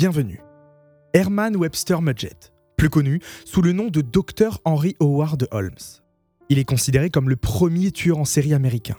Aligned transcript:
Bienvenue. 0.00 0.40
Herman 1.12 1.56
Webster 1.56 2.00
Mudgett, 2.00 2.52
plus 2.76 2.88
connu 2.88 3.18
sous 3.44 3.62
le 3.62 3.72
nom 3.72 3.88
de 3.88 4.00
Dr. 4.00 4.60
Henry 4.64 4.94
Howard 5.00 5.48
Holmes. 5.50 5.74
Il 6.48 6.60
est 6.60 6.64
considéré 6.64 7.10
comme 7.10 7.28
le 7.28 7.34
premier 7.34 7.90
tueur 7.90 8.18
en 8.18 8.24
série 8.24 8.54
américain. 8.54 8.96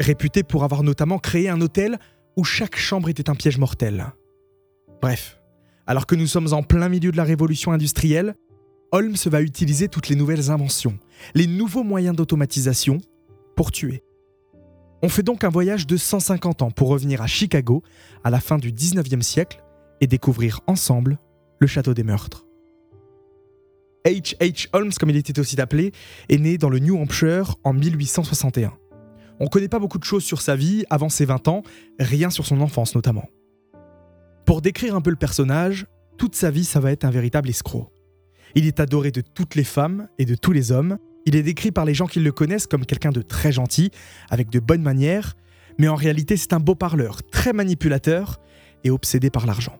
Réputé 0.00 0.44
pour 0.44 0.64
avoir 0.64 0.82
notamment 0.82 1.18
créé 1.18 1.50
un 1.50 1.60
hôtel 1.60 1.98
où 2.38 2.44
chaque 2.44 2.78
chambre 2.78 3.10
était 3.10 3.28
un 3.28 3.34
piège 3.34 3.58
mortel. 3.58 4.06
Bref, 5.02 5.42
alors 5.86 6.06
que 6.06 6.14
nous 6.14 6.26
sommes 6.26 6.54
en 6.54 6.62
plein 6.62 6.88
milieu 6.88 7.12
de 7.12 7.18
la 7.18 7.24
révolution 7.24 7.72
industrielle, 7.72 8.34
Holmes 8.92 9.16
va 9.26 9.42
utiliser 9.42 9.88
toutes 9.88 10.08
les 10.08 10.16
nouvelles 10.16 10.50
inventions, 10.50 10.98
les 11.34 11.46
nouveaux 11.46 11.84
moyens 11.84 12.16
d'automatisation 12.16 13.02
pour 13.56 13.72
tuer. 13.72 14.02
On 15.02 15.10
fait 15.10 15.22
donc 15.22 15.44
un 15.44 15.50
voyage 15.50 15.86
de 15.86 15.98
150 15.98 16.62
ans 16.62 16.70
pour 16.70 16.88
revenir 16.88 17.20
à 17.20 17.26
Chicago 17.26 17.82
à 18.24 18.30
la 18.30 18.40
fin 18.40 18.56
du 18.56 18.72
19e 18.72 19.20
siècle 19.20 19.62
et 20.00 20.06
découvrir 20.06 20.60
ensemble 20.66 21.18
le 21.58 21.66
château 21.66 21.94
des 21.94 22.04
meurtres. 22.04 22.46
H. 24.04 24.36
H. 24.38 24.68
Holmes, 24.72 24.92
comme 24.98 25.10
il 25.10 25.16
était 25.16 25.38
aussi 25.38 25.60
appelé, 25.60 25.92
est 26.28 26.38
né 26.38 26.56
dans 26.56 26.70
le 26.70 26.78
New 26.78 26.96
Hampshire 26.96 27.56
en 27.64 27.72
1861. 27.72 28.72
On 29.40 29.44
ne 29.44 29.48
connaît 29.48 29.68
pas 29.68 29.78
beaucoup 29.78 29.98
de 29.98 30.04
choses 30.04 30.24
sur 30.24 30.40
sa 30.40 30.56
vie 30.56 30.84
avant 30.90 31.08
ses 31.08 31.24
20 31.24 31.48
ans, 31.48 31.62
rien 32.00 32.30
sur 32.30 32.46
son 32.46 32.60
enfance 32.60 32.94
notamment. 32.94 33.28
Pour 34.46 34.62
décrire 34.62 34.94
un 34.94 35.00
peu 35.00 35.10
le 35.10 35.16
personnage, 35.16 35.86
toute 36.16 36.34
sa 36.34 36.50
vie 36.50 36.64
ça 36.64 36.80
va 36.80 36.90
être 36.90 37.04
un 37.04 37.10
véritable 37.10 37.48
escroc. 37.48 37.92
Il 38.54 38.66
est 38.66 38.80
adoré 38.80 39.10
de 39.10 39.20
toutes 39.20 39.54
les 39.54 39.64
femmes 39.64 40.08
et 40.18 40.24
de 40.24 40.34
tous 40.34 40.52
les 40.52 40.72
hommes, 40.72 40.98
il 41.26 41.36
est 41.36 41.42
décrit 41.42 41.70
par 41.70 41.84
les 41.84 41.94
gens 41.94 42.06
qui 42.06 42.20
le 42.20 42.32
connaissent 42.32 42.66
comme 42.66 42.86
quelqu'un 42.86 43.10
de 43.10 43.20
très 43.20 43.52
gentil, 43.52 43.90
avec 44.30 44.48
de 44.48 44.58
bonnes 44.58 44.82
manières, 44.82 45.34
mais 45.78 45.88
en 45.88 45.94
réalité 45.94 46.36
c'est 46.36 46.54
un 46.54 46.60
beau 46.60 46.74
parleur, 46.74 47.22
très 47.30 47.52
manipulateur 47.52 48.40
et 48.84 48.90
obsédé 48.90 49.30
par 49.30 49.46
l'argent. 49.46 49.76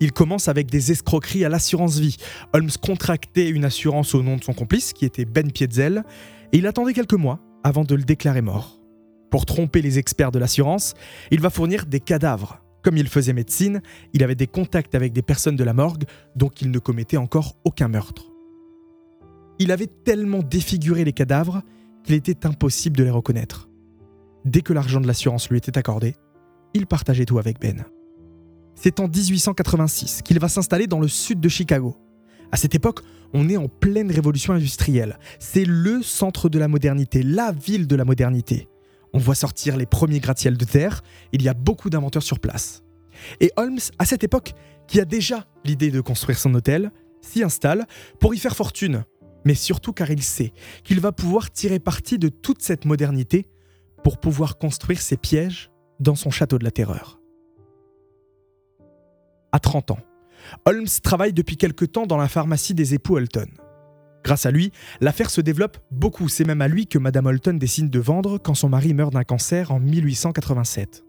Il 0.00 0.12
commence 0.12 0.48
avec 0.48 0.70
des 0.70 0.92
escroqueries 0.92 1.44
à 1.44 1.48
l'assurance 1.48 1.98
vie. 1.98 2.16
Holmes 2.52 2.70
contractait 2.82 3.48
une 3.48 3.64
assurance 3.64 4.14
au 4.14 4.22
nom 4.22 4.36
de 4.36 4.44
son 4.44 4.52
complice, 4.52 4.92
qui 4.92 5.04
était 5.04 5.24
Ben 5.24 5.50
Pietzel, 5.50 6.04
et 6.52 6.58
il 6.58 6.66
attendait 6.66 6.92
quelques 6.92 7.14
mois 7.14 7.40
avant 7.64 7.84
de 7.84 7.94
le 7.94 8.02
déclarer 8.02 8.42
mort. 8.42 8.80
Pour 9.30 9.46
tromper 9.46 9.82
les 9.82 9.98
experts 9.98 10.32
de 10.32 10.38
l'assurance, 10.38 10.94
il 11.30 11.40
va 11.40 11.50
fournir 11.50 11.86
des 11.86 12.00
cadavres. 12.00 12.62
Comme 12.82 12.96
il 12.96 13.08
faisait 13.08 13.32
médecine, 13.32 13.80
il 14.12 14.22
avait 14.22 14.36
des 14.36 14.46
contacts 14.46 14.94
avec 14.94 15.12
des 15.12 15.22
personnes 15.22 15.56
de 15.56 15.64
la 15.64 15.72
morgue, 15.72 16.04
donc 16.36 16.62
il 16.62 16.70
ne 16.70 16.78
commettait 16.78 17.16
encore 17.16 17.56
aucun 17.64 17.88
meurtre. 17.88 18.30
Il 19.58 19.72
avait 19.72 19.88
tellement 19.88 20.42
défiguré 20.42 21.04
les 21.04 21.12
cadavres 21.12 21.62
qu'il 22.04 22.14
était 22.14 22.46
impossible 22.46 22.96
de 22.96 23.04
les 23.04 23.10
reconnaître. 23.10 23.68
Dès 24.44 24.60
que 24.60 24.72
l'argent 24.72 25.00
de 25.00 25.06
l'assurance 25.06 25.50
lui 25.50 25.58
était 25.58 25.76
accordé, 25.76 26.14
il 26.74 26.86
partageait 26.86 27.24
tout 27.24 27.38
avec 27.38 27.58
Ben. 27.58 27.84
C'est 28.78 29.00
en 29.00 29.08
1886 29.08 30.20
qu'il 30.22 30.38
va 30.38 30.48
s'installer 30.48 30.86
dans 30.86 31.00
le 31.00 31.08
sud 31.08 31.40
de 31.40 31.48
Chicago. 31.48 31.96
À 32.52 32.58
cette 32.58 32.74
époque, 32.74 33.00
on 33.32 33.48
est 33.48 33.56
en 33.56 33.68
pleine 33.68 34.12
révolution 34.12 34.52
industrielle. 34.52 35.18
C'est 35.40 35.64
le 35.64 36.02
centre 36.02 36.48
de 36.48 36.58
la 36.58 36.68
modernité, 36.68 37.22
la 37.22 37.52
ville 37.52 37.86
de 37.86 37.96
la 37.96 38.04
modernité. 38.04 38.68
On 39.14 39.18
voit 39.18 39.34
sortir 39.34 39.78
les 39.78 39.86
premiers 39.86 40.20
gratte-ciels 40.20 40.58
de 40.58 40.64
terre, 40.64 41.02
il 41.32 41.42
y 41.42 41.48
a 41.48 41.54
beaucoup 41.54 41.88
d'inventeurs 41.88 42.22
sur 42.22 42.38
place. 42.38 42.82
Et 43.40 43.50
Holmes, 43.56 43.80
à 43.98 44.04
cette 44.04 44.24
époque, 44.24 44.52
qui 44.86 45.00
a 45.00 45.06
déjà 45.06 45.46
l'idée 45.64 45.90
de 45.90 46.02
construire 46.02 46.38
son 46.38 46.54
hôtel, 46.54 46.92
s'y 47.22 47.42
installe 47.42 47.86
pour 48.20 48.34
y 48.34 48.38
faire 48.38 48.54
fortune, 48.54 49.04
mais 49.46 49.54
surtout 49.54 49.94
car 49.94 50.10
il 50.10 50.22
sait 50.22 50.52
qu'il 50.84 51.00
va 51.00 51.12
pouvoir 51.12 51.50
tirer 51.50 51.78
parti 51.78 52.18
de 52.18 52.28
toute 52.28 52.62
cette 52.62 52.84
modernité 52.84 53.48
pour 54.04 54.18
pouvoir 54.18 54.58
construire 54.58 55.00
ses 55.00 55.16
pièges 55.16 55.70
dans 55.98 56.14
son 56.14 56.30
château 56.30 56.58
de 56.58 56.64
la 56.64 56.70
terreur 56.70 57.15
à 59.56 59.58
30 59.58 59.92
ans. 59.92 59.98
Holmes 60.66 60.86
travaille 61.02 61.32
depuis 61.32 61.56
quelque 61.56 61.86
temps 61.86 62.06
dans 62.06 62.18
la 62.18 62.28
pharmacie 62.28 62.74
des 62.74 62.92
époux 62.92 63.16
Holton. 63.16 63.48
Grâce 64.22 64.44
à 64.44 64.50
lui, 64.50 64.70
l'affaire 65.00 65.30
se 65.30 65.40
développe 65.40 65.78
beaucoup. 65.90 66.28
C'est 66.28 66.44
même 66.44 66.60
à 66.60 66.68
lui 66.68 66.86
que 66.86 66.98
Madame 66.98 67.26
Holton 67.26 67.58
décide 67.58 67.88
de 67.88 67.98
vendre 67.98 68.36
quand 68.36 68.54
son 68.54 68.68
mari 68.68 68.92
meurt 68.92 69.14
d'un 69.14 69.24
cancer 69.24 69.70
en 69.70 69.80
1887. 69.80 71.04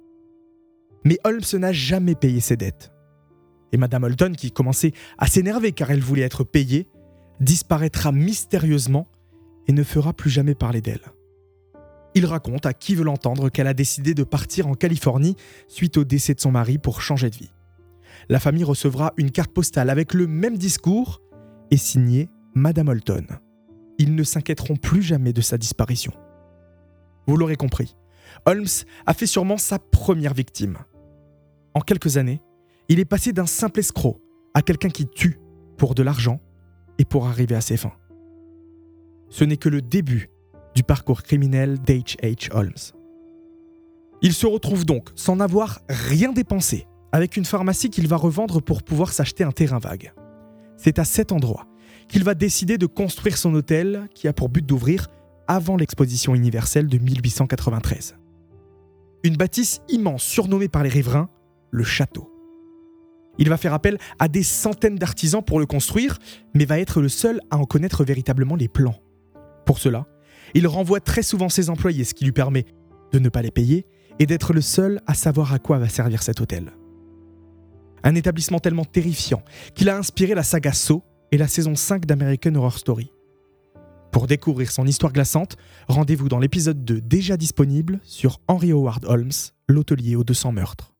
Mais 1.04 1.20
Holmes 1.26 1.60
n'a 1.60 1.74
jamais 1.74 2.16
payé 2.16 2.40
ses 2.40 2.56
dettes. 2.56 2.94
Et 3.74 3.78
Madame 3.78 4.06
Holton, 4.06 4.34
qui 4.34 4.52
commençait 4.52 4.94
à 5.18 5.28
s'énerver 5.28 5.74
car 5.74 5.92
elle 5.92 6.00
voulait 6.00 6.22
être 6.22 6.46
payée, 6.46 6.88
disparaîtra 7.42 8.14
mystérieusement 8.14 9.10
et 9.68 9.74
ne 9.74 9.84
fera 9.84 10.14
plus 10.14 10.30
jamais 10.30 10.56
parler 10.56 10.80
d'elle. 10.80 11.12
Il 12.16 12.26
raconte 12.26 12.66
à 12.66 12.74
qui 12.74 12.96
veut 12.96 13.04
l'entendre 13.04 13.50
qu'elle 13.50 13.68
a 13.68 13.74
décidé 13.74 14.14
de 14.14 14.24
partir 14.24 14.68
en 14.68 14.74
Californie 14.74 15.36
suite 15.68 15.98
au 15.98 16.06
décès 16.06 16.34
de 16.34 16.40
son 16.40 16.52
mari 16.52 16.78
pour 16.78 17.02
changer 17.02 17.30
de 17.30 17.36
vie 17.36 17.52
la 18.30 18.40
famille 18.40 18.64
recevra 18.64 19.14
une 19.18 19.32
carte 19.32 19.52
postale 19.52 19.90
avec 19.90 20.14
le 20.14 20.28
même 20.28 20.58
discours 20.58 21.22
et 21.72 21.78
signée 21.78 22.30
Madame 22.56 22.90
Holton. 22.90 23.26
Ils 23.98 24.16
ne 24.16 24.24
s'inquiéteront 24.24 24.76
plus 24.76 25.02
jamais 25.02 25.34
de 25.34 25.42
sa 25.42 25.58
disparition. 25.58 26.14
Vous 27.28 27.38
l'aurez 27.38 27.56
compris, 27.56 27.96
Holmes 28.46 28.66
a 29.06 29.14
fait 29.14 29.26
sûrement 29.26 29.58
sa 29.58 29.80
première 29.80 30.34
victime. 30.34 30.78
En 31.74 31.82
quelques 31.82 32.18
années, 32.18 32.42
il 32.90 33.00
est 33.00 33.06
passé 33.06 33.34
d'un 33.34 33.46
simple 33.46 33.80
escroc 33.80 34.22
à 34.54 34.62
quelqu'un 34.62 34.90
qui 34.90 35.08
tue 35.08 35.40
pour 35.78 35.94
de 35.94 36.04
l'argent 36.04 36.40
et 36.98 37.06
pour 37.06 37.28
arriver 37.28 37.56
à 37.56 37.62
ses 37.62 37.78
fins. 37.78 37.94
Ce 39.30 39.44
n'est 39.44 39.58
que 39.58 39.70
le 39.70 39.82
début 39.82 40.30
du 40.74 40.84
parcours 40.84 41.24
criminel 41.24 41.80
d'H.H. 41.80 42.50
Holmes. 42.54 42.72
Il 44.22 44.34
se 44.34 44.48
retrouve 44.48 44.86
donc 44.86 45.10
sans 45.16 45.36
n'avoir 45.36 45.80
rien 45.90 46.32
dépensé 46.32 46.88
avec 47.12 47.38
une 47.38 47.46
pharmacie 47.46 47.90
qu'il 47.90 48.08
va 48.08 48.18
revendre 48.18 48.62
pour 48.62 48.84
pouvoir 48.84 49.14
s'acheter 49.14 49.44
un 49.44 49.52
terrain 49.52 49.80
vague. 49.80 50.14
C'est 50.78 51.00
à 51.00 51.06
cet 51.06 51.32
endroit 51.32 51.68
qu'il 52.08 52.24
va 52.24 52.36
décider 52.36 52.78
de 52.78 52.86
construire 52.86 53.38
son 53.38 53.54
hôtel 53.54 54.08
qui 54.14 54.28
a 54.28 54.34
pour 54.34 54.50
but 54.50 54.66
d'ouvrir 54.66 55.08
avant 55.48 55.78
l'exposition 55.78 56.36
universelle 56.36 56.88
de 56.88 56.98
1893. 56.98 58.16
Une 59.24 59.36
bâtisse 59.36 59.82
immense 59.90 60.24
surnommée 60.24 60.68
par 60.68 60.84
les 60.84 60.90
riverains 60.90 61.30
le 61.72 61.84
château. 61.84 62.32
Il 63.40 63.50
va 63.50 63.58
faire 63.58 63.74
appel 63.74 63.98
à 64.20 64.28
des 64.28 64.44
centaines 64.44 64.96
d'artisans 64.96 65.44
pour 65.44 65.60
le 65.60 65.66
construire, 65.66 66.18
mais 66.54 66.66
va 66.66 66.80
être 66.80 67.02
le 67.02 67.10
seul 67.10 67.40
à 67.52 67.58
en 67.58 67.66
connaître 67.66 68.04
véritablement 68.04 68.56
les 68.56 68.68
plans. 68.68 68.96
Pour 69.66 69.80
cela, 69.80 70.08
il 70.54 70.66
renvoie 70.68 71.02
très 71.02 71.24
souvent 71.24 71.50
ses 71.50 71.70
employés, 71.70 72.04
ce 72.04 72.14
qui 72.14 72.26
lui 72.26 72.32
permet 72.32 72.66
de 73.12 73.20
ne 73.20 73.30
pas 73.30 73.42
les 73.42 73.52
payer 73.52 73.86
et 74.20 74.26
d'être 74.26 74.54
le 74.54 74.62
seul 74.62 75.02
à 75.06 75.14
savoir 75.14 75.54
à 75.54 75.60
quoi 75.60 75.78
va 75.78 75.90
servir 75.90 76.24
cet 76.24 76.42
hôtel. 76.42 76.72
Un 78.04 78.16
établissement 78.16 78.60
tellement 78.60 78.86
terrifiant 78.86 79.44
qu'il 79.76 79.90
a 79.90 79.98
inspiré 79.98 80.36
la 80.36 80.44
saga 80.44 80.74
Saw 80.74 81.04
et 81.32 81.38
la 81.38 81.48
saison 81.48 81.76
5 81.76 82.06
d'American 82.06 82.56
Horror 82.56 82.78
Story. 82.78 83.12
Pour 84.12 84.28
découvrir 84.28 84.72
son 84.72 84.88
histoire 84.88 85.14
glaçante, 85.14 85.58
rendez-vous 85.88 86.30
dans 86.30 86.40
l'épisode 86.40 86.84
2 86.86 87.02
déjà 87.02 87.38
disponible 87.38 88.00
sur 88.04 88.40
Henry 88.48 88.72
Howard 88.72 89.06
Holmes, 89.06 89.32
l'hôtelier 89.68 90.16
aux 90.16 90.24
200 90.24 90.54
meurtres. 90.54 90.97